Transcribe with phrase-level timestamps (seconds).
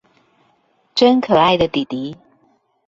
[0.95, 2.17] 真可愛的底迪